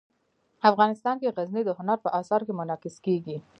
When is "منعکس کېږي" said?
2.59-3.37